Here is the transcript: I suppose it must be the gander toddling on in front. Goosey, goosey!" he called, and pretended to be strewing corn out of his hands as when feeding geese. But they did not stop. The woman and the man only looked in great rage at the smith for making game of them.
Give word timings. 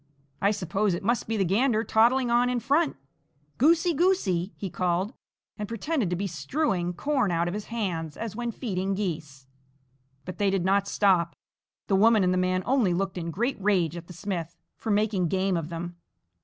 I 0.41 0.49
suppose 0.49 0.95
it 0.95 1.03
must 1.03 1.27
be 1.27 1.37
the 1.37 1.45
gander 1.45 1.83
toddling 1.83 2.31
on 2.31 2.49
in 2.49 2.59
front. 2.59 2.95
Goosey, 3.59 3.93
goosey!" 3.93 4.51
he 4.57 4.67
called, 4.67 5.13
and 5.59 5.67
pretended 5.67 6.09
to 6.09 6.15
be 6.15 6.25
strewing 6.25 6.91
corn 6.95 7.29
out 7.29 7.47
of 7.47 7.53
his 7.53 7.65
hands 7.65 8.17
as 8.17 8.35
when 8.35 8.49
feeding 8.51 8.95
geese. 8.95 9.45
But 10.25 10.39
they 10.39 10.49
did 10.49 10.65
not 10.65 10.87
stop. 10.87 11.35
The 11.85 11.95
woman 11.95 12.23
and 12.23 12.33
the 12.33 12.37
man 12.39 12.63
only 12.65 12.95
looked 12.95 13.15
in 13.19 13.29
great 13.29 13.61
rage 13.61 13.95
at 13.95 14.07
the 14.07 14.13
smith 14.13 14.57
for 14.75 14.89
making 14.89 15.27
game 15.27 15.55
of 15.55 15.69
them. 15.69 15.97